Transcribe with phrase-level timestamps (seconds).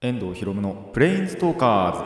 [0.00, 1.96] 遠藤ひろむのプレインストーカー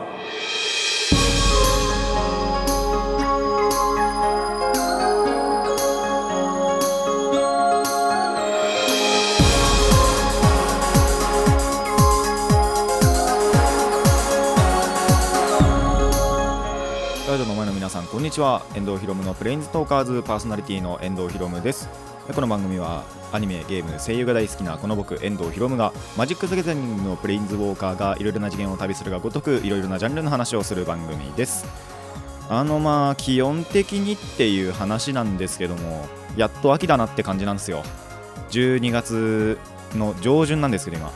[17.26, 18.62] ズラジオの前の皆さんこんにちは。
[18.74, 21.90] 遠藤ひろむのプレインズトーカーズパーソナリティの遠藤ひろむです。
[22.34, 31.66] この番組はアニメゲーム声優が大好きなこの僕遠藤ひろむがマジック・ザ・ギャザリングのプレインズウォーカーがいろいろな次元を旅するがごとくいろいろなジャンルの話をする番組です。
[32.48, 37.82] あのまあ基本的にっていう話なんですけどもやっと秋だなって感じなんですよ。
[38.50, 39.58] 12月
[39.94, 41.10] の上旬なんですけど今。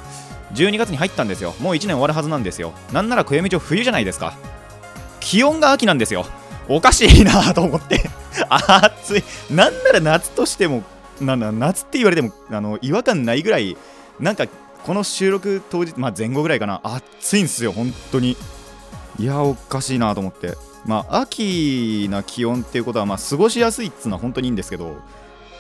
[0.55, 1.55] 12月に入ったんですよ。
[1.61, 2.73] もう1年終わるはずなんですよ。
[2.93, 4.35] なんなら暦上冬じゃないですか。
[5.21, 6.25] 気温が秋なんですよ。
[6.69, 8.09] おかしいなと思って。
[8.49, 9.25] 暑い。
[9.51, 10.83] なんなら夏としても
[11.21, 13.77] なんだ夏って言われてもあの違和感ないぐらい
[14.21, 14.47] なんか
[14.85, 16.81] この収録当日、まあ、前後ぐらいかな。
[16.85, 18.37] 暑いんですよ本当に。
[19.19, 20.57] いやおかしいなと思って。
[20.85, 24.97] まあ秋な気温っていうことはまあ過ごしやすいっつうのは本当にいいんですけど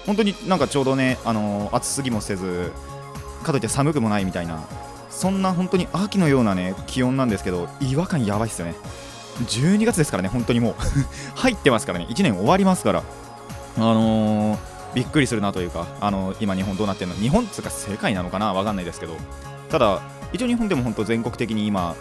[0.06, 2.70] 本当になんかちょうどねあの暑すぎもせず
[3.42, 4.62] かといって寒くもないみたいな
[5.10, 8.74] そんな本当に秋のようなね気温なんですけど違和感やばいっすよね。
[9.44, 10.74] 12月ですからね、本当にもう。
[11.36, 13.02] 入ってますからね、1年終わりますから、
[13.76, 14.58] あのー、
[14.96, 19.14] びっくりするなというか、あの、今、日本どうなってるの、日本つうか世界なのかな、わかんないですけど、
[19.68, 20.00] ただ、
[20.32, 21.94] 一応日本でも本当、全国的に今、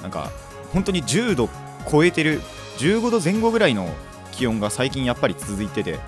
[0.00, 0.30] なんか、
[0.72, 1.50] 本当に10度
[1.90, 2.40] 超えてる、
[2.78, 3.90] 15度前後ぐらいの
[4.32, 5.98] 気温が最近やっぱり続いてて、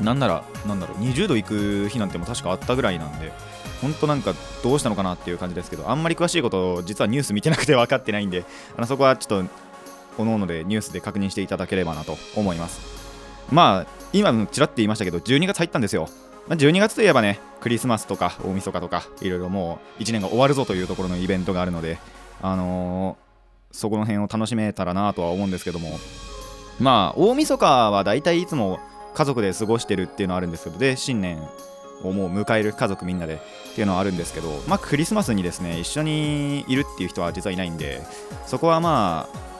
[0.00, 3.32] なんなら、なんだろう、20度いく日なんても確かあったぐらいなんで、
[3.80, 8.44] 本当なんかどうしたのかなっていう感じですけど、あんまり詳しいこと実はニュース見てなくて分かってないんで、
[8.76, 9.48] あのそこはちょっと
[10.16, 13.05] 各々でニュースで確認していただければなと思います。
[13.50, 16.08] まあ、今もちらっと言いましたけど、12月入ったんですよ。
[16.48, 21.98] まあ、12月といえばね、クリスマスとか大晦日とか、いろいろもう1年が終わるぞというところのイベントがあるので、
[22.42, 25.98] あのー、そこの辺を楽しめたらなとは思うんですけども、
[26.80, 28.78] まあ、大晦日は大体いつも
[29.14, 31.42] 家族で過ごしてるっていうのはあるんですけど、で、新年
[32.02, 33.34] をもう迎える家族みんなで
[33.72, 38.02] っていうのはあるんですけど、まあ、クリスマスにですね、一緒にいるっていう人は実はいないんで、
[38.46, 39.55] そこはまあ、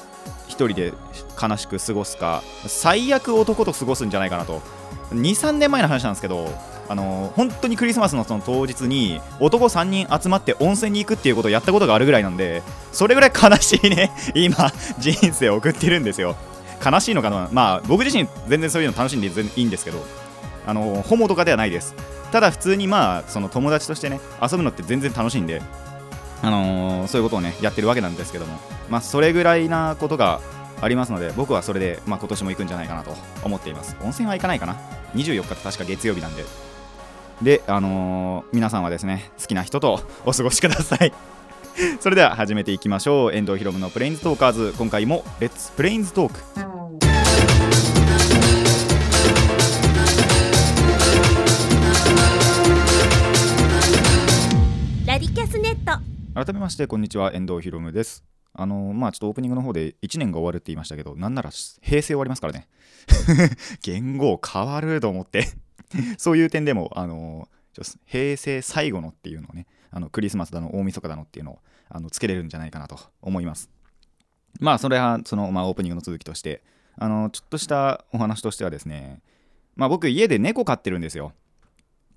[0.48, 0.92] 一人で
[1.40, 4.60] 悲しく過ごすか最悪男と過ごすんじゃないかなと。
[5.12, 6.48] 23年前の話なんですけど
[6.88, 12.62] あの本当にクリスマスのその当日に男3人集まって温泉に行くっていうことをやったことがあるぐらいなんで
[12.92, 16.36] それぐらい悲しいね 今人生を送ってるんですよ。
[16.84, 20.04] 悲しいのかなまあ僕自身全然そういうの楽しんでいいんですけど
[20.66, 21.94] あのホモとかではないです。
[22.32, 25.62] ただ普通にまあその友達としてね遊ぶのって全然楽しいんで
[26.42, 28.58] あのー、そういうことをねやってるわけなんですけども
[28.88, 30.40] まあそれぐらいなことが
[30.80, 33.96] ありますので僕はそれで、まあ、今年も行くんじゃないかなと思っています。
[34.02, 34.76] 温泉は行かないかな。
[35.14, 36.44] 24日って確か月曜日なんで。
[37.42, 41.12] であのー、皆さんはですね好きな人とお過ごしください。
[42.00, 43.34] それでは始めていきましょう。
[43.34, 46.75] 遠藤ひろむのプレインズトーカーズ今回もレッツプレインズトーク
[56.36, 57.32] 改めましてこんにちは。
[57.32, 58.22] 遠藤ひろむです。
[58.52, 61.48] あの、まあちょっとオープニングの方で1年が終わるって言いましたけどなんなら
[61.80, 62.68] 平成終わりますからね。
[63.80, 65.48] 言語変わると思って。
[66.18, 71.58] そういう点でもあのー、平成最後のっていうのをねあのクリスマスだの大晦日だのっていうのを
[71.88, 73.70] あのつけれるんじゃないかなと思います。
[74.60, 76.62] まあそれはその、まあ、オープニングの続きとして
[76.96, 79.22] あのちょっとしたお話としてはですね
[79.74, 81.32] まあ僕家で猫飼ってるんですよ。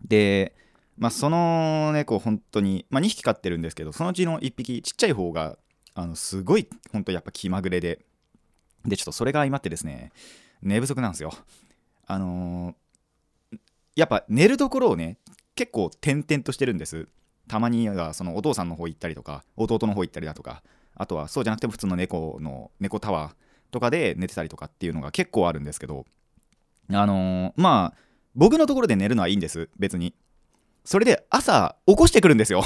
[0.05, 0.53] で
[0.99, 5.57] まあ、その猫本当に、まあ、2匹飼ってるんですけどそのうちの1匹ちっちゃい方が
[5.95, 8.05] あのすごい本当やっぱ気まぐれで。
[8.85, 10.11] でちょっとそれが相まってですね
[10.61, 11.33] 寝不足なんですよ。
[12.07, 13.57] あのー、
[13.95, 15.17] やっぱ寝るところをね
[15.55, 17.09] 結構点々としてるんです。
[17.49, 20.63] たまにはそのお父さんの方行ったりとか弟の方行ったりだとか
[20.95, 23.33] あとはそうじゃなくても普通の猫の猫タワー
[23.71, 26.05] とかで寝てたりとかっていうのが結構あるんですけど
[26.91, 27.97] あのー、まあ
[28.35, 30.13] 僕のところで寝るのはいいんです別に。
[30.89, 32.63] それで朝起こしてくるんですよ。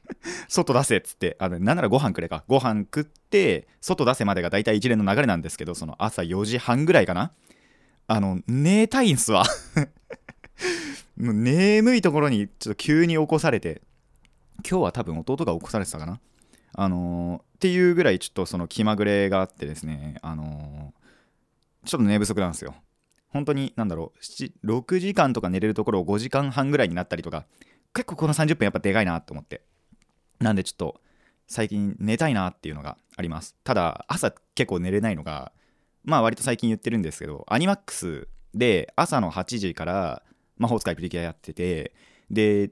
[0.48, 1.36] 外出せっつって。
[1.38, 2.42] あのなんならご飯くれか。
[2.48, 7.32] ご飯食って外出せまでが大体一連の流れなんですけどその朝4時半ぐらいかな。
[8.06, 9.44] あの寝たいんすわ。
[11.20, 13.82] もう眠いところにちょっと急に起こされて。
[14.66, 16.18] 今日は多分弟が起こされてたかな。
[16.72, 20.16] あのー、っていうぐらいちょっとその気まぐれがあってですね。
[20.22, 22.74] あのー、ちょっと寝不足なんですよ。
[23.36, 27.46] 本当に何だろう6時間とか寝れるところを5時間半ぐらいになったりとか
[27.94, 29.62] 結構この30分やっぱでかいなと思って。
[30.40, 31.00] なんでちょっと
[31.46, 33.54] 最近寝たいなっていうのがあります。
[33.64, 35.52] ただ朝結構寝れないのが
[36.04, 40.22] まあ割と最近言ってるんですけどアニマックスで朝の8時から
[40.56, 41.94] 魔法使いプリキュアやってて
[42.30, 42.70] で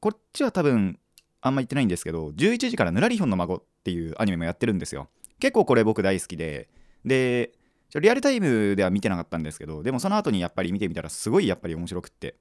[0.00, 0.98] こっちは多分
[1.40, 5.08] あんま言ってないんですけど11時からぬらりひょんの孫っていうアニメもやってるんですよ。
[5.40, 6.68] 結構これ僕大好きで
[7.04, 7.52] で
[8.00, 12.36] リアルタイムでは見てなかったんですけどでもその後にやっぱり見てみたらすごいやっぱり面白くって。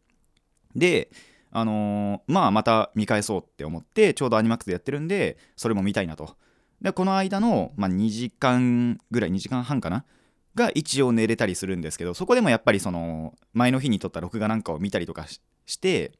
[0.76, 1.12] で
[1.56, 6.36] あのー、まあまた見返そうって思ってちょうどアニマックスでやってるんでそれも見たいなと。
[6.82, 10.04] でこの間の、まあ、2時間ぐらい2時間半かな？
[10.56, 15.26] が一応寝れたりするんですけどそこでもやっぱりその前の日に撮った録画なんかを見たりとか
[15.66, 16.12] して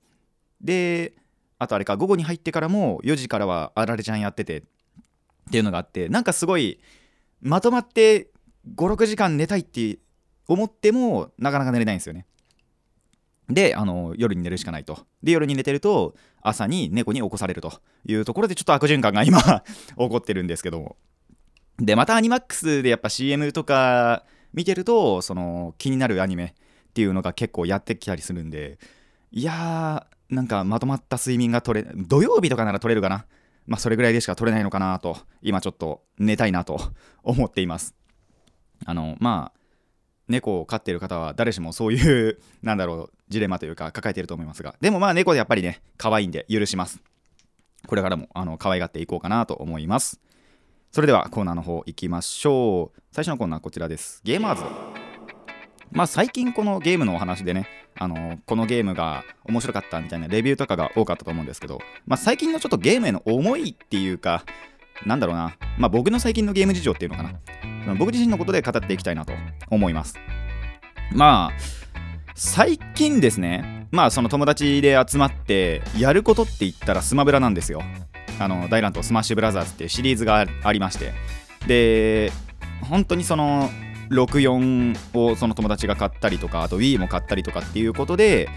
[0.62, 1.14] で
[1.60, 4.64] あとあれか午後に入ってからも4時からはあられちゃんやっててっ
[5.52, 6.80] ていうのがあってなんかすごい
[7.42, 8.30] まとまって
[8.76, 10.00] 56時間寝たいって
[10.48, 12.26] 思ってもなかなか寝れないんですよね。
[13.50, 15.06] であの夜に寝るしかないと。
[15.22, 19.40] で夜に寝てると朝に猫に起こされるというところでちょっと悪循環が今
[19.90, 20.96] 起こってるんですけども。
[21.78, 26.54] でまたアニマックスでやっぱ CM とか見てるとその気になるアニメ
[26.90, 28.78] っていうのが結構やってきたりするんで
[29.32, 33.26] いやーなんかまとまった睡眠が取れ土曜日とかなら取れるかな。
[33.66, 36.80] まあそれぐらいでしか取れないのかなと今ちょっと寝たいなと
[37.24, 37.96] 思っています。
[38.86, 39.60] あのまあ
[40.28, 44.76] 猫を飼ってる方は誰しもそういう なんだろうジレマというか抱えていると思いますが。
[44.82, 47.02] でもまあ猫でやっぱりね可愛いんで許します。
[47.88, 50.20] これからもあの可愛がっていこうかなと思います。
[50.92, 53.02] それではコーナーの方行きましょう。
[53.12, 54.22] 最初のコーナーこちらです。
[54.24, 54.64] ゲーマーズ。
[55.92, 64.44] まあ最近このゲームのお話でねあのこのゲームが面白かったみたいなレビューとかが多かったと思うんですけど、まあ、最近のちょっとゲームへの思いっていうか
[65.06, 67.34] なんだろうな、まあ、僕の最近のゲーム事情っていうのかな。
[67.98, 69.34] 僕自身のことで語っていきたいなと
[69.70, 70.16] 思います。
[71.12, 71.84] まあ
[72.36, 77.82] 最近ですねまあその友達で集まってやることって言ったらスマブラなんですよ。
[78.40, 81.14] あの大乱闘スマッシュブラザーズっていうシリーズがありまして。
[81.68, 82.32] で
[82.90, 83.70] 本当にその
[84.10, 88.50] 64をその友達が買ったりとかあと Wii も買ったりとかっていうことで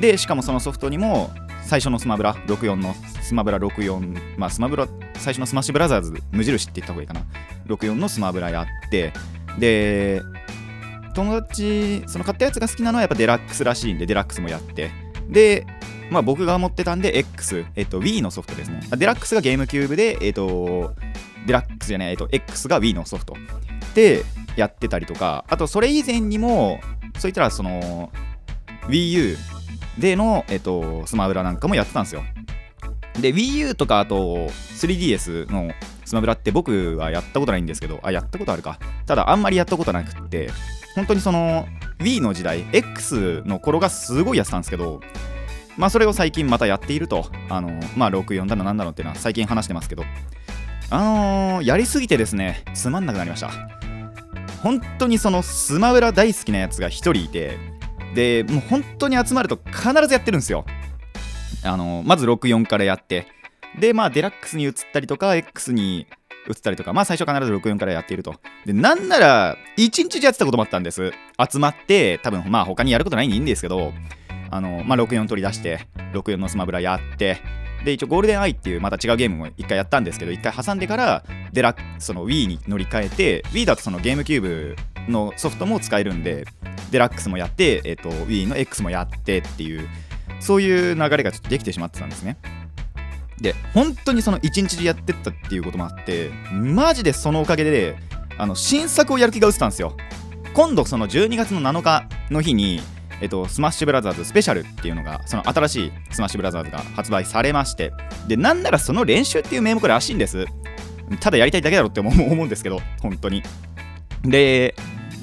[0.00, 1.30] でしかもそのソフトにも
[1.64, 7.22] 最初のスマブラ64のスマブラ64まあスマブラ最初のスマッシュブラザーズ無印って言った方がいいかな。
[7.66, 9.12] 64のスマブラやって
[9.58, 10.22] で
[11.14, 14.90] 友達その買ったやつが好きなのはやっぱデラックスらしいんでデラックスもやって。
[15.28, 15.66] で
[16.10, 18.80] まあ僕が持ってたんで X えっと Wii のソフトですね。
[18.96, 20.94] デラックスがゲームキューブでえっと
[21.46, 23.36] デラックスじゃないえっと X が Wii のソフト
[23.94, 24.24] で
[24.56, 26.80] やってたりとかあとそれ以前にも
[27.18, 28.10] そういったらその
[28.88, 29.36] WiiU
[29.98, 32.22] での、えっと、スマブラなんかもやってたんですよ。
[33.20, 35.72] で WiiU とかあと 3DS の
[36.04, 38.78] スマブラって僕はやったことないんですけどあやったことあるか。
[39.06, 40.50] ただあんまりやったことなくって
[40.94, 41.66] 本当にその
[41.98, 45.00] Wii の時代 X の頃がすごいやってたんですけど
[45.76, 47.26] まあそれを最近またやっていると。
[47.48, 50.04] あのまあ64だのなんだのっていうのは最近話してますけど。
[50.92, 53.50] あのー、やりすぎてですねつまんなくなりました。
[54.62, 57.56] 本当にそのスマブラ大好きなやつが1人いて
[58.14, 60.64] でもう本当に集まると必ずやってるんですよ。
[61.62, 63.26] あのまず64からやって。
[63.78, 66.06] でまあデラックスに移ったりとか X に
[66.48, 68.34] 移ったりとかまあ最初必ず64からやっていると。
[68.66, 71.12] でなんなら1日でやってたこともあったんです。
[71.50, 73.92] 集まって多分まあ他にやることないんでいいんですけど
[74.50, 77.38] あのまあ64取り出して64のスマブラやって
[77.84, 84.76] で一応ゴールデンアイっていうまた違うゲームも一回やったんですけど一回挟んでからデラその Wii に乗り換えて Wii だとそのゲームキューブ
[85.08, 86.46] のソフトも使えるんで
[86.90, 89.88] デラックスもやって、えーと、Wii の X もやってっていう
[90.40, 92.38] そういう流れがちょっとできてしまってたんですね
[93.40, 97.96] で本当にその1日でやってったっていうこともあってマジでそのおかげで
[98.38, 99.96] あの新作をやる気が失ったんですよ
[100.54, 102.80] 今度その12月の7日の日に
[103.20, 107.92] えっと、スマッシュブラザーズスペシャルっていうのが、その新しいスマッシュブラザーズが発売されまして、
[108.26, 110.46] で、なんならその練習っていう名目らしいんです。
[111.20, 113.42] ただやりたいだけだろって思うんですけど、本当に。
[114.22, 114.74] で、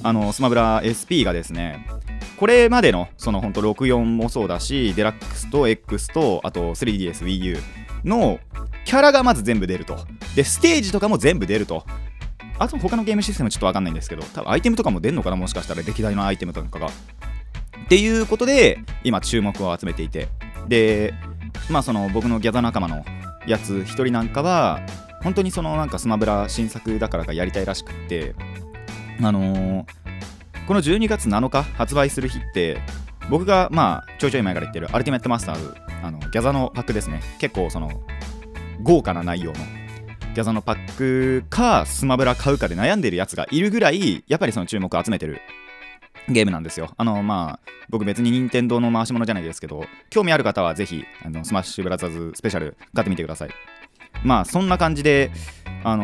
[0.04, 1.88] あの、スマブラ SP がですね、
[2.38, 7.60] これまでの、その本当64もそうだし、デラックスと X と、あと 3DS、WiiU
[8.04, 8.40] の
[8.86, 9.98] キャラがまず全部出ると。
[10.36, 11.86] で、ステージとかも全部出ると。
[12.60, 15.36] あと他のゲームシステムちょっとわかんないんですけど、多分アイテムとかも出んのかな？
[15.36, 16.88] もしかしたら歴代のアイテムとかが。
[16.88, 16.90] っ
[17.90, 20.28] ていうことで今注目を集めていて
[20.68, 21.14] で
[21.70, 23.06] まあその僕のギャザ仲間の
[23.46, 24.82] やつ1人なんかは
[25.24, 28.36] 本当にそのなんかスマブラ新作だからがやりたいらしくって
[29.22, 29.86] あのー、
[30.68, 32.82] この12月7日発売する日って
[33.30, 37.90] 僕がまあちょいちょい前から言ってるアルティメットマスターズあのギャザのパックですね結構その
[38.82, 39.58] 豪華な内容の
[40.34, 45.42] ギャザのパックかスマブラ買うかで悩んでるやつがいるぐらいやっぱりその注目を集めてる
[46.30, 46.90] ゲームなんですよ。
[46.98, 53.50] あの、まあ、僕別に任天堂の回し物じゃないですけど、興味ある方はぜひ、あのスマッシュブラザーズスペシャル買ってみてください。
[54.24, 55.32] まあ、そんな感じで、
[55.90, 56.04] あの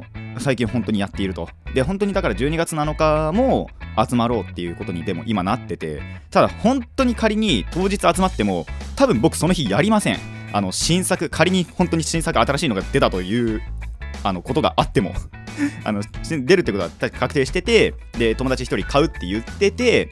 [0.00, 1.50] ー、最近本当にやっていると。
[1.74, 3.68] で、本当にだから12月7日も
[4.08, 6.00] 集まろうっていうことにでも今なってて、
[6.30, 8.64] ただ本当に仮に当日集まっても、
[8.96, 10.18] 多分僕その日やりません。
[10.54, 13.62] あの新作仮に本当に新作新しいのが出たという
[14.22, 15.14] あのことがあっても
[15.84, 20.10] あの出るってことは確定しててで友達1人買うって言ってて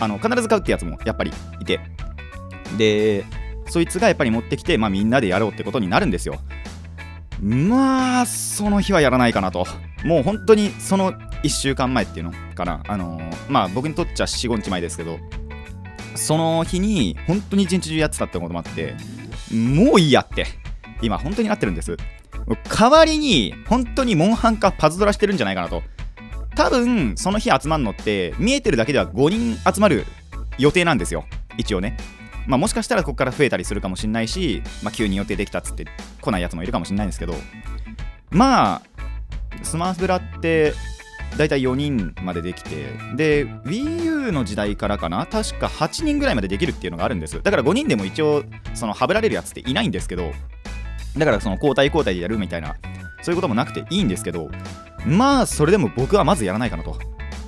[0.00, 1.80] あの必ず買うってやつもやっぱりいて
[2.78, 3.24] で
[3.66, 6.40] そいつがやっぱり持ってきて、まあ、みんなでやろうってことになるんですよ
[7.42, 9.66] まあその日はやらないかなと。
[10.04, 12.82] もう本当にその1週間前っていうのかな。
[12.86, 15.18] あのー、まあ僕にとっちゃ45日前ですけど。
[16.14, 18.96] その日に本当に一日中やってたってこともあって
[19.52, 20.46] もういいやって。
[21.00, 21.96] 今本当になってるんです。
[22.64, 25.82] 代わりに本当にモンハンかパズドラしてるんじゃないかなと。
[26.56, 30.04] 多分その日集まるのって見えてるだけでは5人集まる
[30.58, 31.24] 予定なんですよ。
[31.56, 31.96] 一応ね。
[32.48, 35.86] まあ、もしかしたらここから増えたりするかもしれないし、まあ、急に予定できたっつって
[36.20, 37.34] 来ないやつもいるかもしれないんですけど
[38.30, 38.82] まあ
[39.62, 40.72] スマブラって
[41.36, 42.86] だいたい4人までできて
[43.16, 50.32] で WiiU の時代からかな確か8人ぐらいまでできるっていうのがあるんですだから5人でも一応そのはぶられるやつっていないんですけど
[51.18, 52.76] だからその交代交代でやるみたいな
[53.20, 54.48] そういうこともなくていいんですけど
[55.04, 56.98] まあそれでも僕はまずやらないかなと。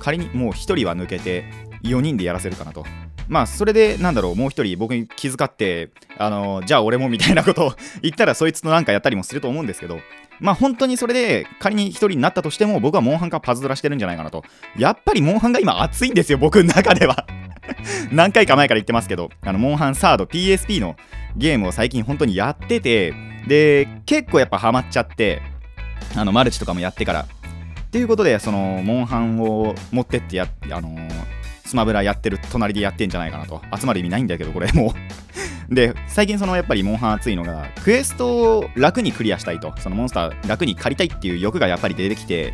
[0.01, 1.45] 仮にもう1人は抜けて
[1.83, 2.85] 4人でやらせるかなと。
[3.31, 9.99] まあそれでなんだろうもう一人僕に気遣ってあのじゃあ俺もみたいなことを言ったらそいつとなんかやったりもすると思うんですけど
[10.41, 14.43] まあ本当にそれで仮に一人になったとしても僕はモンハンかパズドラしてるんじゃないかなと。
[14.77, 17.25] やっぱりモンハンが今熱いんですよ僕の中では。
[18.11, 20.97] 何回か前から言ってますけどあのモンハンサード PSP の
[21.37, 23.13] ゲームを最近本当にやってて
[23.47, 25.41] で結構やっぱハマっちゃって
[26.17, 27.21] あのマルチとかもやってから。
[27.21, 27.25] っ
[27.91, 31.40] ていうことでそのモンハンを持ってってやあのー
[31.71, 33.61] スマブラやってる隣でやってんじゃないかなと。
[33.73, 34.69] 集まる意味ないんだけどこれ。
[34.73, 34.93] もう。
[35.73, 39.73] で最近そのやっぱりモンハン熱いのがクエストを楽にクリアしたいと。
[39.77, 42.53] そのモンスター楽に狩りたいっていう欲がやっぱり出てきて。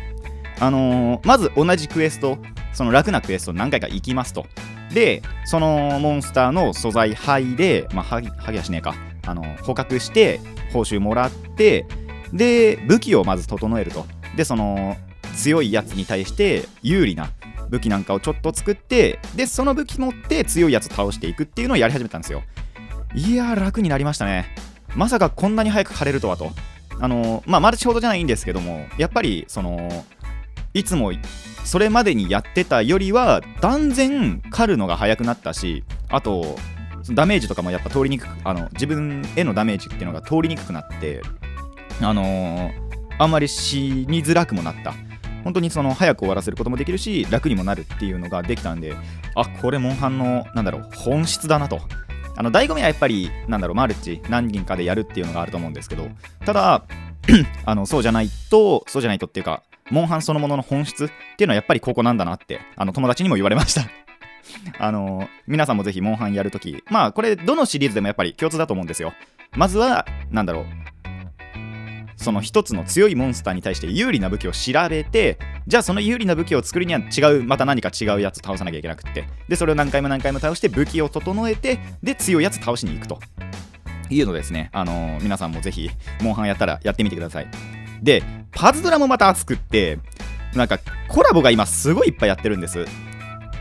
[0.60, 2.38] あのー、まず同じクエスト
[2.72, 4.46] その楽なクエスト何回か行きますと。
[4.94, 8.94] でそのモンスターの素材剥いでまあ剥ぎはしねえか。
[9.26, 10.40] あの捕獲して
[10.72, 11.86] 報酬もらって
[12.32, 14.06] で武器をまず整えると。
[14.36, 14.96] でその
[15.34, 17.30] 強いやつに対して有利な
[17.68, 22.42] 武器なんかをちょっと作ってでその武器持って強いやつ倒していくっていうのをやり始めたんですよ。
[23.14, 24.54] いやー楽になりましたね。
[24.94, 26.50] まさかこんなに早く枯れるとはと。
[27.00, 29.88] あのー、まあマルチほどじゃないんですけどもやっぱりその
[30.74, 31.12] いつも
[31.64, 36.56] それまでにやってたよりは断然狩るのが早くなったしあと
[37.10, 41.22] ダメージとかもやっぱ通りにくくあの自分へのダメージっていうのが通りにくくなって
[42.00, 42.72] あのー、
[43.18, 44.94] あんまり死にづらくもなった。
[45.48, 48.94] 本当にその早く終わらせることもできるし楽にもなるっていうのができたんで
[49.34, 51.80] あこれモンハンのなんだろう本質だなと。
[52.36, 56.06] あの醍醐味はやっぱりなんだろうマルチ何人かでやるっていうのがあると思うんですけど
[56.44, 56.84] ただ
[57.64, 63.82] あのそうじゃないとそうじゃないとっていうかモンハンそのものの本質っていうのはやっぱりここなんだなってあの友達にも言われました。
[64.78, 69.14] あの皆さんもぜひモンハンやるときまあこれどのシリーズでもやっぱり共通だと思うんですよ。
[69.56, 70.66] まずはなんだろう
[72.18, 79.24] その一つの強いモンスターに対して有利な武器を調べてじゃあその有利な武器を作るには違うまた何か違うやつ倒さなきゃいけなくって。
[79.48, 83.20] でそれを何回も何回も倒して武器を整えてで強いやつ倒しに行くと。
[84.10, 84.70] いうのですね。
[84.72, 85.90] あのー、皆さんもぜひ
[86.22, 87.48] モンハンやったらやってみてください。
[88.02, 88.22] で
[88.52, 89.98] パズドラもまた熱くって
[90.54, 92.86] なんかコラボが今すごいいっぱいやってるんです。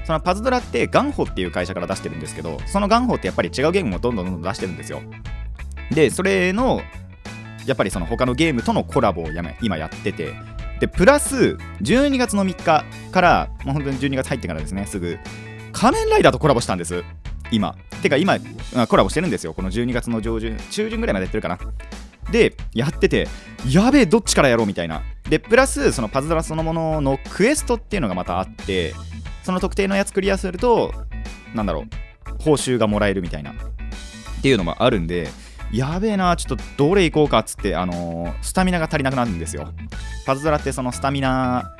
[0.05, 5.01] そのパズドラってガンホっていう会社から出してるんですけどそのガンホってやっぱり違うゲームもどんどんどんどん出してるんですよ。
[5.91, 6.81] でそれの
[7.67, 10.33] やっぱりその他のゲームとのコラボをやめ今やってて。
[10.79, 15.17] でプラス12月の3日からもう本当に12月入ってからですねすぐ
[15.71, 17.03] 仮面ライダーとコラボしたんです。
[17.51, 17.75] 今。
[18.01, 18.37] てか今
[18.87, 19.53] コラボしてるんですよ。
[19.53, 21.59] この12月の上旬中旬ぐらいまでやってるかな。
[22.31, 23.27] でやってて
[23.67, 25.01] やべえどっちからやろうみたいな。
[25.29, 28.93] でプラスそのパズドラそのもののクエストっていうのがまたあって
[29.43, 30.93] その特定のやつクリアすると
[31.55, 31.85] なんだろう
[32.39, 33.51] 報酬がもらえるみたいな。
[33.51, 35.27] っていうのもあるんで
[35.71, 39.73] やべえな、ちょっとどれ行こうかっつって、あのー、スタミナが足りなくなるんですよ。
[40.25, 41.73] パズドラってそのスタミナ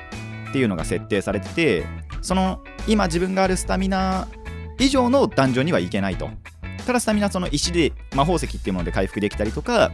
[0.49, 1.85] っていうのが設定されてて、
[2.21, 4.27] その今自分があるスタミナ
[4.79, 6.29] 以上のダンジョンにはいけないと。
[6.85, 9.91] ただスタミナその石で魔法石っていうもので回復できたりとか、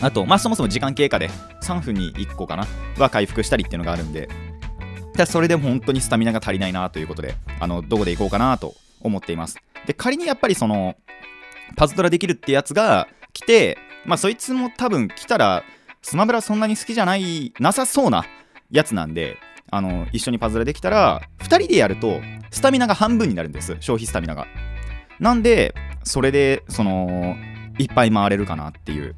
[0.00, 1.30] あと、まあ、そもそも時間経過で
[1.62, 2.66] 3分に1個かな
[2.98, 4.28] は回復したりっていうのがあるんで、
[5.12, 9.56] ただそれでも本当にスタミナが足りないなということで、あのどこで行こうかなと思っています。
[9.86, 10.96] で、仮にやっぱりその
[11.76, 15.64] パズドラできるってやつが来て、まあそいつも多分来たら、
[16.02, 18.24] スマブラそんなに好きじゃない、なさそうな
[18.70, 19.38] やつなんで、
[19.70, 23.76] あの、一緒にパズドラできたら、2人でやると、スタミナが半分になるんです。
[23.80, 24.46] 消費スタミナが。
[25.18, 27.36] なんで、それで、その、
[27.78, 29.16] いっぱい回れるかなっていう。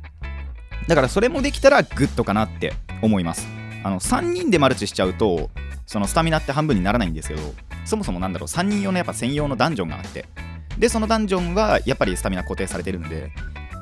[0.88, 2.72] だからそれもできたらグッドかなって
[3.02, 3.46] 思います。
[3.82, 5.50] あの、3人でマルチしちゃうと、
[5.86, 7.42] そのスタミナって半分にならないんですけど、
[7.84, 10.26] そもそもなんだろう、3人用のやっぱ専用のダンジョンがあって、
[10.78, 13.30] でそのダンジョンはやっぱりスタミナ固定されてるんで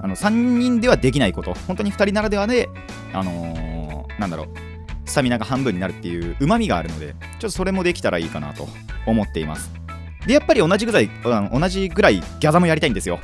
[0.02, 2.68] あの3人ではできないこと本当に2人ならではで
[3.12, 4.48] あのーなんだろう
[5.06, 8.68] スタミナが半分になるっていううまみがあるのでちょっとそれもできたらいいかなと
[9.06, 9.70] 思っています。
[10.26, 13.18] でやっぱり同じぐらい同じぐらいギャザもやりたいんですよ。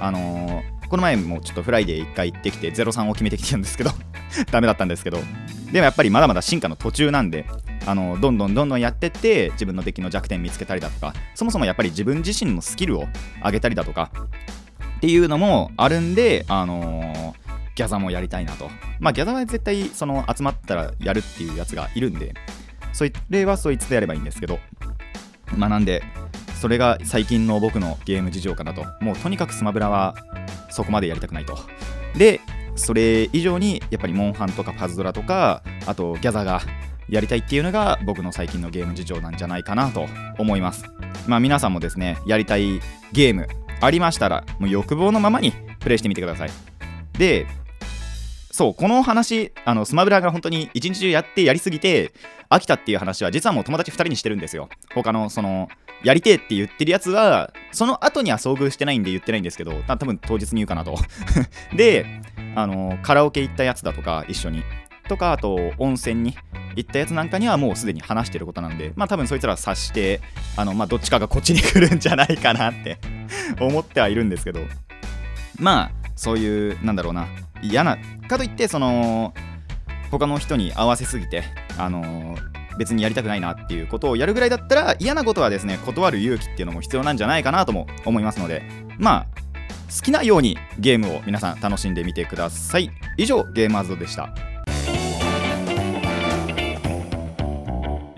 [0.00, 3.92] あのーこの前もちょっとフライデー1回行ってきて0-3を決めてきてるんですけど
[4.50, 5.20] ダメだったんですけど。
[5.70, 7.46] でもやっぱりまだまだ進化の途中なんで
[7.86, 13.06] あのどんどんどんどんやってって自分のデッキの弱点見つけたりだとかそもそもやっぱり自分自身のスキルを
[13.44, 14.10] 上げたりだとか
[14.98, 18.68] っていうのもあるんであのーギャザもやりたいなと。
[18.98, 22.34] まあギャザは絶対その集まったらやるっていうやつがいるんで
[22.92, 24.58] それはそいつでやればいいんですけど
[25.56, 26.02] まあなんで
[26.60, 28.84] それが最近の僕のゲーム事情かなと。
[29.00, 30.14] もうとにかくスマブラは
[30.70, 31.58] そこまでやりたくないと。
[32.18, 32.40] で
[32.76, 36.60] それ以上にやっぱりモンハンとかパズドラとかあとギャザが
[37.10, 40.06] やりたいっていうのが僕の最近のゲーム事情なんじゃないかなと
[40.38, 40.84] 思います。
[41.26, 42.80] まあ皆さんもですねやりたい
[43.12, 43.48] ゲーム
[43.80, 46.50] ありましたらもう欲望のままにプレイしてみてください。
[47.18, 47.46] で
[48.50, 52.12] そうこの話あのスマブラが本当に一日中やってやりすぎて
[52.48, 54.68] 飽きたっていう話は実はもう友達2人にしてるんですよ。
[54.94, 55.68] 他のその
[56.02, 60.96] やりてえって言ってるやつはその後には遭遇してないんで言ってないんですけど多分当日に言うかなと。
[61.76, 62.06] で
[62.54, 64.62] あのカラオケ行ったやつだとか一緒に。
[65.10, 66.36] とかあと温泉に
[66.76, 70.20] 行ったやつなんかにはもうすでに話してることなんでまあ多分そいつら察して
[70.56, 72.98] あのまあどっちかがこっちに来るんじゃないかなって
[73.60, 74.60] 思ってはいるんですけど。
[75.58, 77.26] まあそういうなんだろうな
[77.60, 77.98] 嫌な
[78.28, 79.34] かといってその
[80.10, 81.44] 他の人に合わせすぎて
[81.76, 82.36] あの
[82.78, 88.62] 別にやりたくないなっていうことをやるぐらいだったら嫌なことはですね断る勇気っていうのも必要なんじゃないかなとも思いますので
[88.98, 89.40] まあ
[89.94, 92.90] 好きなようにゲームを皆さん楽しんでみてください。
[93.16, 94.32] 以上ゲーマーズでした。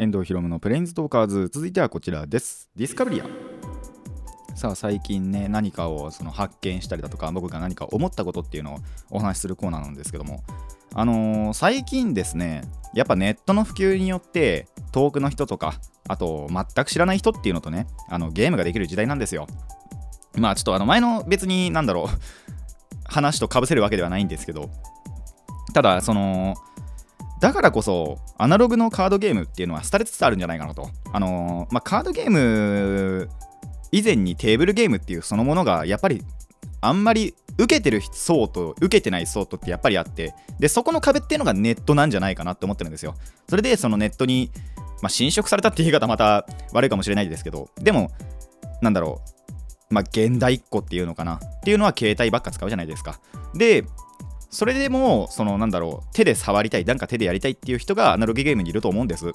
[0.02, 1.48] 遠藤ひろむのプレインズトーカーズ。
[1.48, 2.68] 続いてはこちらです。
[2.74, 3.24] ディスカブリア。
[4.56, 8.78] さあ最近ね何かをその発見したりだとか僕が何か思ったことっていうのを
[9.10, 10.42] お話しするコーナーなんですけども。
[10.94, 12.62] あのー最近ですね
[12.94, 15.74] やっぱネットの普及によって遠くの人とか
[16.08, 19.46] あと全く知らない人っていうのとねあのゲームができる時代なんですよ。
[20.36, 22.08] まあちょっとあの前の別になんだろう
[23.04, 24.68] 話とかぶせるわけではないんですけど。
[25.72, 26.56] ただその
[27.42, 30.90] だからこそアナログのカードゲームっていうのは廃れつつあるんじゃないかなと。
[31.12, 33.28] あのーまあカードゲーム
[33.90, 36.22] 以前にテーブルゲームっていうそのものがやっぱり
[36.80, 43.16] あんまり受けてる層と受けてない層とってやっぱりあってでそこの壁っていうのがネットなんじゃないかなって思ってるんですよ。
[43.48, 44.52] それでそのネットに、
[45.02, 48.12] まあ、侵食されたっていう言い方また悪いかもしれないですけどでも
[48.82, 49.20] なんだろ
[49.90, 53.18] うまあ現代っ子っていうのかなっていうのは携帯ばっか使うじゃないですか。
[53.52, 53.84] で
[54.52, 59.32] それでもそのなんだろう手で触りたいなんか手でやりたいっていう人がアナログゲームにいると思うんです。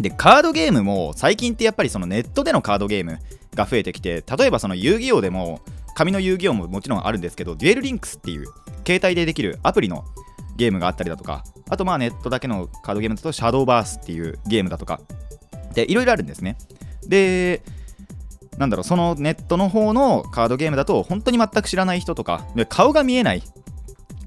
[0.00, 3.18] でカードゲームも最近ってやっぱりそのネットでのカードゲーム
[3.54, 5.60] が増えてきて例えばその遊戯王でも
[5.94, 8.46] 紙の遊戯王ももちろんあるんですけどデュエルリンクスっていう
[8.84, 10.04] 携帯でできるアプリの
[10.56, 15.00] ゲームがあったりだとかあとまあネットだけのカードゲームだとシャドーバースっていうゲームだとか
[15.74, 16.56] でいろいろあるんですね。
[17.06, 17.62] で
[18.58, 23.42] なんだろうそのネットの方のカードゲームだと本当に全く知らない人とか顔が見えない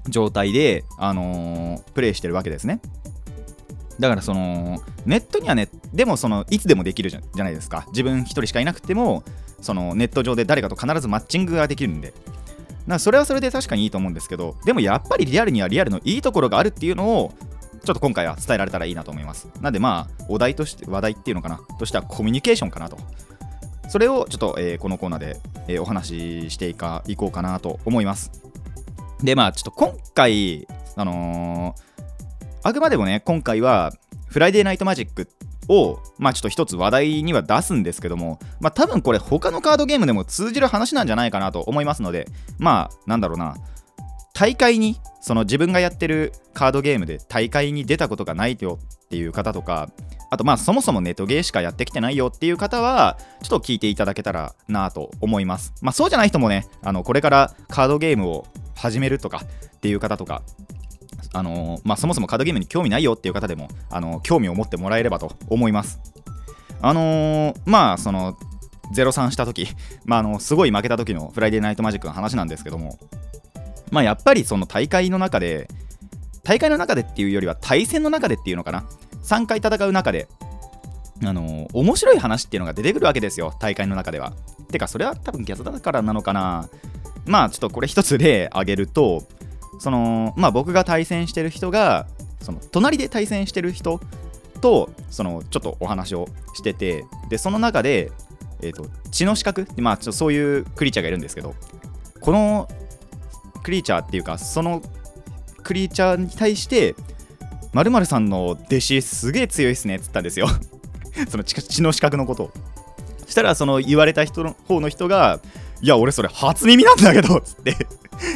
[0.08, 2.80] 状態で、あのープレイしてるわけですね。
[3.98, 7.86] だからそのネットにはねでもそのいつでもできるじゃないですか。
[7.88, 9.22] 自分一人しかいなくても
[9.60, 12.08] そのネット上で誰かと必ずマッチングができるんで。
[12.08, 12.22] だか
[12.86, 17.32] らそれはそれで確かにいいと思うんですけどでもやっぱりリアルにはリアルのいいところがあるっていうのを
[17.84, 19.48] ちょっと今回は伝えられたらいいなと思います。
[19.60, 21.60] なんでまあお題として話題っていうのかな？
[21.78, 22.98] としてはコミュニケーションかなと。
[23.88, 28.30] それをちょっと、えーこのコーナーで、えーお話ししていかいこうかなと思います。
[29.22, 31.96] でまあちょっと今回あのー
[32.62, 33.92] あくまでもね今回は
[34.26, 35.28] フライデーナイトマジック
[35.68, 42.26] をまあちょっと一つ話題には出すんですけどもまあ多分これ他のカードゲームでも通じる話なんじゃないかなと思いますので
[42.58, 43.56] まあなんだろうな。
[44.34, 49.88] 大会にその自分がやってるカードゲームで大会に出たことがないよっていう方とか
[50.28, 55.72] あとまあそもそもネットゲーしかやってきてないよっていう方はちょっと聞いていただけたらなと思います。
[55.80, 59.42] まあそうじゃない人もねあのこれからカードゲームを始めるとか
[59.76, 60.42] っていう方とか
[61.32, 66.00] あのまあ、そもそもカードゲームに興味ないよっていう方でも、あの興味を持ってもらえればと思います。
[66.80, 68.38] あのーまあその
[68.94, 69.68] 03した時、
[70.04, 72.98] まあ、あのすごい負けた時のフライデーナイトマジックの話なんですけども、
[73.90, 75.68] まあ、やっぱりその大会の中で
[76.44, 78.84] 大会の中でっていうよりは対戦の中でっていうのかな
[79.24, 80.28] ？3回戦う中で
[81.24, 84.32] あのー面白い話っていうのが出てくるわけですよ大会の中では。
[84.70, 86.68] てかそれは多分ギャザだからなのかな？
[87.26, 89.24] まあちょっとこれ一つ例挙げると
[89.78, 92.06] そのまあ僕が対戦してる人が
[92.40, 94.00] その隣で対戦してる人
[94.60, 98.10] とそのちょっとお話をしててでその中で、
[98.62, 101.54] えー、と血の資格まあちょっとそういうクリーチャーがいるんですけど
[102.20, 102.68] この
[103.62, 104.82] クリーチャーっていうかその
[105.62, 106.94] クリーチャーに対して
[107.72, 110.46] 〇〇さんの弟子すげえ強いっすねっつったんですよ。
[111.28, 112.52] その血の資格のことを。
[113.26, 115.40] したらその言われた人の方の人が
[115.82, 117.76] いや俺それ初耳なんだけどっつって。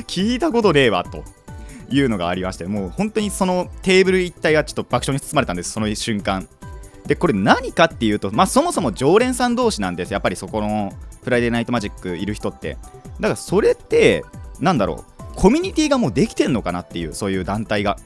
[0.07, 1.25] 聞いたことねえわと。
[1.93, 6.49] いうのがありましてもう本当にそのテーブル一体がちょっと爆笑に包まれたんですその瞬間。
[7.07, 10.93] でこれ何かっていうとまあそもそも常連さん同士なんですやっぱりそこの
[11.25, 12.77] フライデーナイトマジックいる人って。
[13.19, 14.25] だからそれって
[14.61, 15.35] なんだろう。
[15.35, 17.97] コミュニティがもうできてんのかなっていうそういう団体が。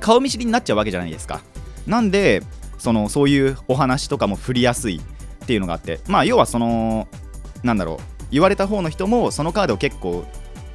[0.00, 1.42] 顔見知りになっちゃうわけじゃないですか。
[1.86, 2.42] なんで
[2.78, 6.00] そのそういうお話とかも振りやすいっていうのがあって。
[6.08, 7.08] まあ要はその
[7.62, 8.11] なんだろう。
[8.32, 10.24] 言われた方の人もそのカードを結構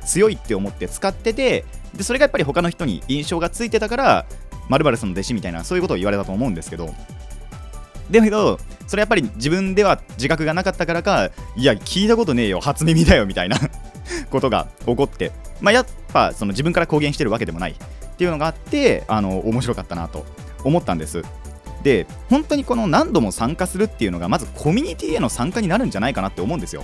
[0.06, 1.66] 強いって思って使ってて
[1.96, 4.26] でそれがやっぱり他の人に印象がついてたから
[4.70, 6.94] まるさんの弟子みたいなそういうことを言われたと思うんですけど。
[8.10, 13.58] でけどそれやっぱり自分では自覚がなかったからかいや聞いたことねえよ初耳だよみたいな
[14.32, 15.34] ことが起こって。
[15.60, 17.72] まあやっぱその自分から公言してるわけでもない。
[17.72, 17.76] っ
[18.18, 20.26] ていうのがあってあの面白かったなと
[20.64, 21.24] 思ったんです。
[21.84, 26.84] で本当にこの何度も参加するっていうのがまずコミュニティへの参加になるんじゃないかなって思うんですよ。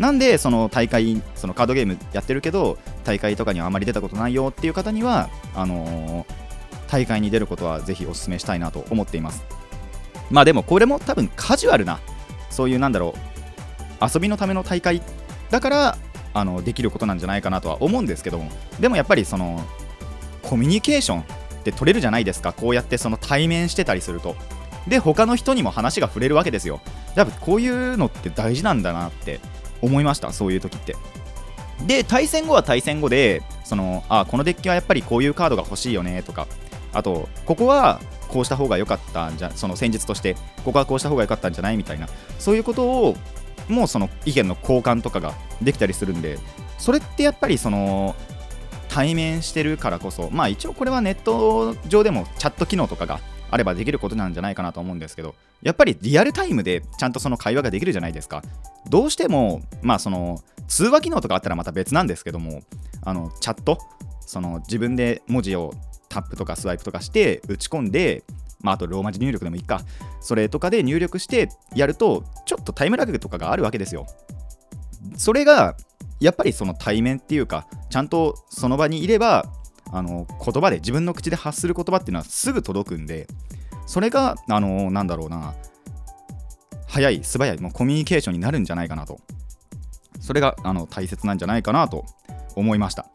[0.00, 9.44] なんでその大会そのカードゲームやってるけど大会とかにはあまり出たことないよっていう方にはあのー、大会に出ることはぜひお勧めしたいなと思っています。
[10.30, 12.00] まあでもこれも多分カジュアルな
[12.48, 13.14] そういうなんだろ
[14.00, 15.02] う遊びのための大会
[15.50, 15.98] だから
[16.32, 19.62] あのできることなんじゃないかなとは思うんですけどもでもやっぱりその
[20.42, 21.24] コミュニケーションっ
[21.62, 22.54] て取れるじゃないですか。
[22.54, 24.34] こうやってその対面してたりすると。
[24.88, 26.80] で他の人にも話が触れるわけですよ。
[27.16, 29.40] やっぱこういうのって大事なんだなって
[29.82, 30.96] 思いましたそういう時って。
[31.86, 36.46] で対戦後は対戦後でそのあこのデッキはやっぱりこういうカードが欲しいよねとか。
[36.92, 42.08] あとここはこうした方が良かったんじゃその戦術としてここはこうした方が良かったんじゃないみたいな。
[42.38, 43.16] そういうことを
[43.68, 46.38] もうその意見の交換とかができたりするんで
[46.78, 48.16] それってやっぱりその
[48.88, 58.42] 対面してるからこそまあ一応これはネット上でもチャット機能とかがあればできることなんじゃないかなと思うんですけどやっぱりリアルタイムでちゃんとその会話ができるじゃないですか。
[58.88, 62.62] どうしてもまあその通話機能とかあったらまた別なんですけども
[63.02, 63.78] あのチャット
[64.20, 65.74] その自分で文字を
[66.08, 68.24] タップとかスワイプとかして打ち込んで
[68.62, 69.80] まあ、あとローマ字入力でもいいか。
[70.20, 74.06] それとかで入力してやるとちょっとタイムラグとかがあるわけですよ。
[75.16, 75.76] それが
[76.20, 79.46] やっぱりその対面っていうかちゃんとその場にいれば
[79.92, 83.26] あの言葉で自分の口で発する言葉っていうのはすぐ届くんで
[83.86, 85.54] それがあのなんだろうな
[86.86, 89.20] 早い素早いもうコミュニケーションになるんじゃないかなと。
[90.20, 92.04] それがあの大切なんじゃないかなと
[92.56, 93.06] 思いました。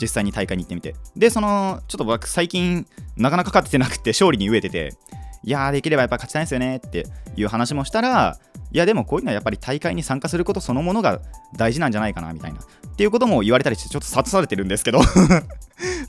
[0.00, 0.94] 実際に大会に行ってみて。
[1.16, 4.94] でそのちょっと僕最近なかなか勝ってなくて勝利に飢えてて
[5.42, 8.38] いやーできればやっぱ勝ちたいんですよねっていう話もしたら
[8.72, 11.20] いやでもこういうのはやっぱり大会に参加することそのものが
[11.56, 12.60] 大事なんじゃないかなみたいな。
[12.60, 15.00] っていうことも言われたりしてちょっと諭されてるんですけど。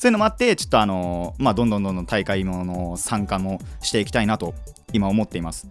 [0.01, 4.55] そういうのもあってちょっとあのまあどんどんどんどん大会の参加もしていきたいなと
[4.93, 5.69] 今思っています。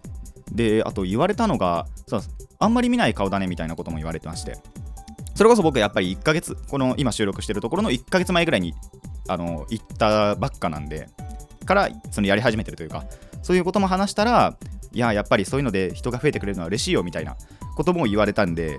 [0.49, 2.21] であと言われたのがそう
[2.57, 4.55] あんまり見ない顔だねみたいなことも言われてまして。
[5.35, 8.73] それこそ僕やっぱり1ヶ月この今収録してるところの1ヶ月前ぐらいに
[9.27, 11.09] あの行ったばっかなんで
[11.65, 13.03] からそのやり始めてるというか
[13.41, 14.55] そういうことも話したら
[14.93, 17.35] いややっぱりそういうので人が増えてくれるのは嬉しいよみたいな
[17.75, 18.77] ことも言われたんで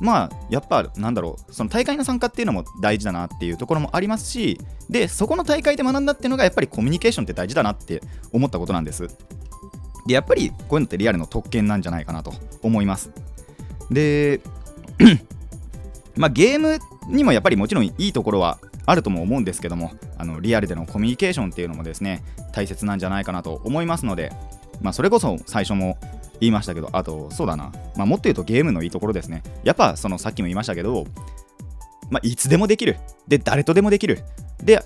[0.00, 9.08] まあやっぱなんだろうその大会の参加っていうのも大事だなっていうところもありますしでそこの大会で学んだっていうのがやっぱりコミュニケーションって大事だなって思ったことなんです。
[10.06, 12.32] でやっぱりこういうのってリアルの特権なんじゃないかなと
[12.62, 13.10] 思います。
[13.90, 14.40] で
[16.16, 16.78] まあゲーム
[17.08, 24.32] にもやっぱりもちろんいいところはあるとも思うんですけどもあのリアルでのコミュニケーションっていうのもですね大切なんじゃないかなと思いますので
[24.80, 25.98] まあ、それこそ最初も
[26.40, 29.42] 言いましたけど、あと、そうだな、まあ、もっと言うとゲームのいいところですね。
[29.64, 31.06] やっぱ、そのさっきも言いましたけど、
[32.10, 32.98] まあ、いつでもできる。
[33.28, 34.22] で、誰とでもできる。
[34.62, 34.82] で、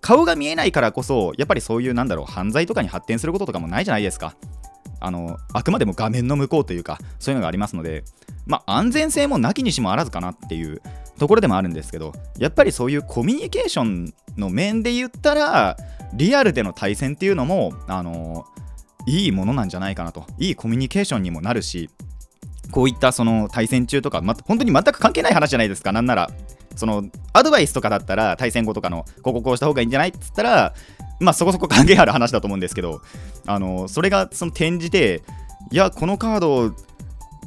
[0.00, 4.34] 顔が見えないからこそ、やっぱりそういう、なんだろう、犯罪とかに発展することとかもないじゃないですか。
[5.00, 8.04] あの、あくまでも画面の向こうというか、そういうのがありますので、
[8.46, 10.80] まあ、安全性もなきにしもあらずかなっていう
[11.18, 15.76] ところでもあるんですけど、やっぱりそういうコミュニケーションの面で言ったら、
[16.14, 18.46] リアルでの対戦っていうのも、あの
[19.06, 20.26] いいものなんじゃないかなと。
[20.38, 21.90] いいコミュニケーションにもなるし
[22.70, 25.92] こういったその対戦中とか、ま、本当に全く関係ない話じゃないですか。
[25.92, 26.30] なんなら
[26.76, 30.74] そのアドバイスとかだったら対戦後とかのこここうした方がいいんじゃないっつったら
[31.20, 33.02] まあそこそこ関係ある話だと思うんですけど
[33.46, 35.22] あのそれがその転じて
[35.70, 36.74] いやこのカード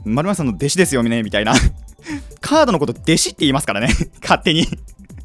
[0.06, 1.54] 丸山さんの弟子ですよねみたいな。
[2.40, 3.88] カードのこと弟子って言いますからね。
[4.22, 4.68] 勝手に。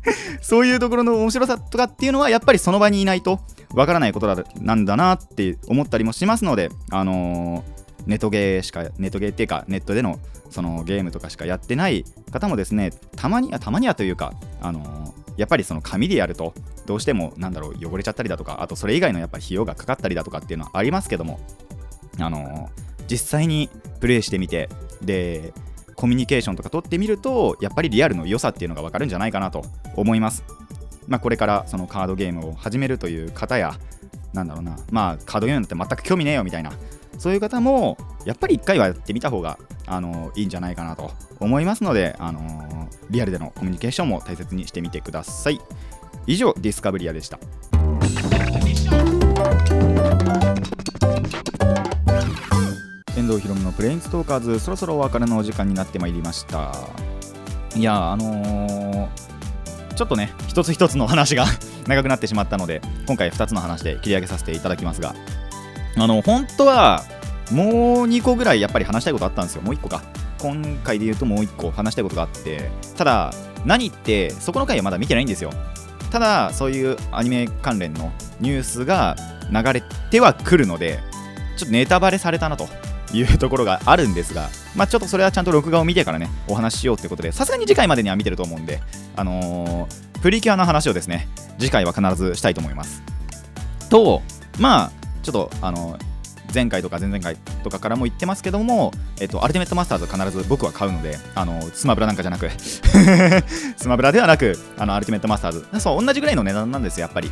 [0.41, 3.41] そういうところの面白さとかっていうのはやっぱりその場にいないと
[3.75, 10.19] わからないことだなんだなって思ったりもしますので、あのー、ネットゲーしかネットゲーっていうかネットでの
[10.51, 16.55] そのゲームとかしかやってない方もですねたまにはたまにはというかあのやっぱりその紙でやると
[16.87, 21.39] どうしてもなんだろう汚れちゃったりだとかあとそれ以外のやっぱ費用がかかったりだとかっていうのはありますけども
[22.19, 22.69] あの
[23.09, 24.69] 実際にプレイしてみて
[25.03, 25.53] で
[26.01, 30.45] コミュニケーションとか取ってみるとやっぱりリアルの良さっていうのが分かるんじゃないかなと思います。
[31.07, 33.75] まあこれからそのカードゲームを始めるという方や
[34.33, 36.73] なんだろうなまあカードゲームなんて全く興味ねえよみたいな
[37.19, 45.61] そういう方もやっぱり1回はやってみた方があのいいんじゃないかなと思いますので、あのリアルでのコミュニケーションも大切にしてみてください。
[46.27, 47.39] 以上ディスカブリアでした。
[53.21, 54.59] 遠藤ひろのプレインストーカーズ。
[54.59, 56.73] そろそろお別れのお時間になってまいりました。
[57.77, 61.45] いやあのー、ちょっとね一つ一つの話が
[61.87, 65.15] 長くなってしまったので今回2つの話で切り上げさせていただきますが。
[65.97, 67.05] あの本当は
[67.51, 67.67] もう
[68.07, 69.63] 2個ぐらいやっぱり話したいことあったんですよ。
[69.63, 70.03] もう1個か。
[70.39, 72.71] 今回で言うともう1個話したいことがあって。
[72.97, 73.35] ただ
[73.67, 75.51] 何ってそこの回はまだ見てないんですよ。
[76.11, 79.15] ただそういうアニメ関連のニュースが
[79.53, 81.01] 流れてはくるので
[81.59, 82.67] ちょっとネタバレされたなと。
[83.13, 88.81] いうところがあるんですが、まあ、ちょっとそれはちゃんと録画を見てからねお話ししようということでさすがに次回までには見てると思うんで、
[89.17, 93.03] あのー、プリキュアの話をですね次回は必ずしたいと思います
[93.89, 94.23] と
[94.59, 94.93] まあ
[95.23, 95.99] ちょっとあの
[96.55, 102.51] 前回とか前々回とかからも言ってますけども、えっと、アルティメットマスターズ必ず僕は買うので、あのスマブラなんかじゃなく
[103.77, 107.31] スマブラではなく、あのアルティメットマスターズ、そう、同じぐらいの値段なんですよ、やっぱり。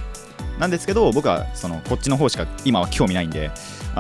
[0.58, 3.50] なんですけど、僕はそのこっちの方しか今は興味ないんで、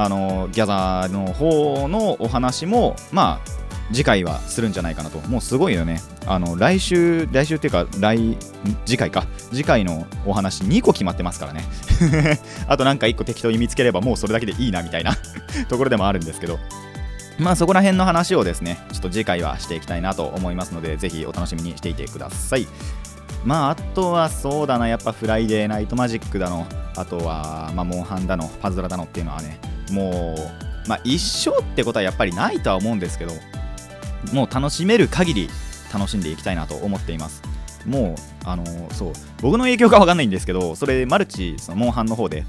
[0.00, 5.18] あのギャザーの方のお話も、まあ、次回はするんじゃないかなと。
[5.28, 6.00] もうすごいよね。
[6.24, 8.38] あの、来週、来週っていうか、来、
[8.86, 9.26] 次回か。
[9.50, 11.64] 次回のお話2個決まってますからね。
[12.68, 15.16] あとなんか1個適当に見つければもうそれだけでいいなみたいな
[15.68, 16.60] ところでもあるんですけど。
[17.40, 22.68] まあそこら辺の話をですね、ちょっと次回はしていきたいなと思いますので、ぜひお楽しみにしていてください。
[23.44, 29.58] まああとはそうだな、やっぱフライデーナイトマジックだの、あとは、まあ、モンハンだの、パズドラだのっていうのはね、
[29.90, 30.34] も
[30.86, 33.32] う、まあ一生ってことはやっぱりないとは思うんですけど、
[34.32, 35.48] もう楽しめる限り
[35.92, 37.42] 楽しんでいきたいなと思っています。
[37.86, 42.44] もうあのそう僕の影響か分かんないんですけどそれマルチそのモンハンの方で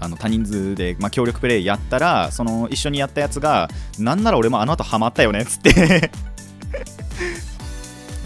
[0.00, 6.10] あの多人数で、まあ、協力プレイやったらその一緒にやったやつがなんなら俺もあの後ハマったよねっつって。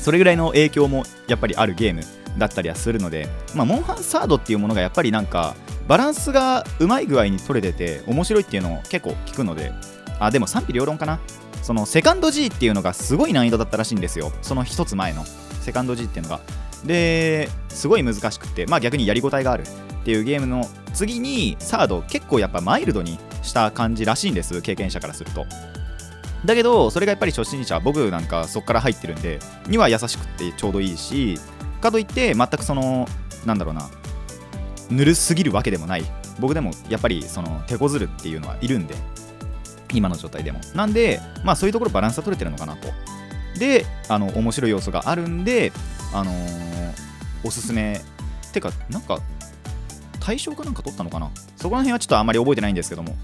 [0.03, 2.03] それぐらいの影響もやっぱりあるゲーム。
[2.38, 5.55] だったりはするので、まあ、モンハンサードっていうものがやっぱりなんか
[5.87, 9.73] バランスがうまい具合に取れてて面白いっていうのを結構聞くので
[10.18, 11.21] あでも賛否両論かな。
[11.62, 14.33] そのセカンド G っていうのがすごい難易度だったらしいんですよ。
[14.42, 15.25] その一つ前の。
[15.61, 16.40] セカンド G っていうのが。
[16.85, 25.47] ですごい難しくてまあ逆にやりごたえがあるっていうゲームの次にサード結構やっぱマイルドにした感じらしいんです経験者からすると。
[26.45, 31.38] だけどそれがやっぱり初心者僕なんかそこから入ってるんでには優しくてちょうどいいし
[31.83, 33.07] かといって全くその
[33.45, 33.90] なんだろうな
[34.90, 36.05] ぬるすぎるわけでもない。
[36.40, 38.95] 僕でもやっぱりその手こずるっていうのはいるんで。
[39.95, 40.61] 今の状態でも。
[40.75, 42.88] なんでまあそういうところバランスが取れてるのかなと。
[43.59, 45.71] であの面白い要素があるんで
[46.14, 46.92] あのー、
[47.45, 48.01] おすすめ。
[48.55, 49.18] てかなんか
[50.21, 51.31] 対象かなんか取ったのかな。
[51.57, 53.16] そこら辺はちょっとあんまり覚えてないんですけども。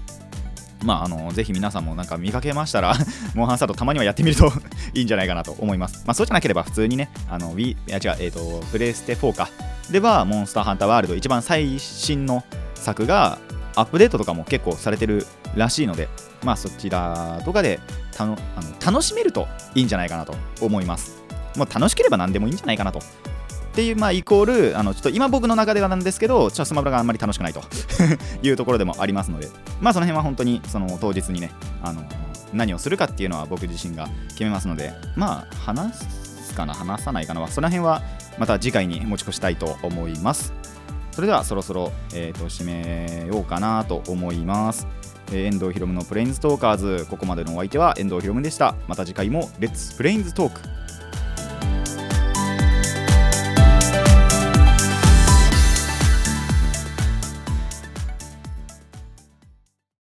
[0.83, 2.93] まあ、あのぜひ皆さんもなんか見かけましたら
[3.35, 4.51] モンハンサードたまにはやってみると
[4.93, 6.03] いいんじゃないかなと思います。
[6.05, 9.49] まあ、そうじゃなければ普通にね、あの Wii、いや違う、え、ー、と、プレイステ4か。
[9.91, 12.43] では、モンスターハンターワールド、一番最新の
[12.75, 13.39] 作が
[13.75, 16.09] アップデートとかも結構されてるらしいので、
[16.43, 17.79] まあ、そちらとかで
[18.15, 21.23] たのあの楽しめるといいんじゃないかなと思います。
[21.55, 22.99] もう楽しければ何でもいいんじゃないかなと。
[23.79, 27.61] っていう、まあ、イコール、あのちょっと今僕の中ではなんですけど、ちょっとスマブラがあんまり楽しくないと
[28.43, 29.47] いうところでもありますので、
[29.79, 31.49] まあ、その辺は本当にその当日にね、
[31.81, 32.03] あの
[32.51, 38.01] 何をするかっていうのは僕自身が決めますので、まあ、話すかな、話さないかなその辺は
[38.37, 40.53] また次回に持ち越したいと思います。
[41.11, 44.87] それではそろそろ、えーと、締めようかなと思います。
[45.31, 50.61] えー、遠藤ひろむのプレインズトーカーズここまでのお相手は遠藤ひろむでしたまた次回もレッツプレインズトーク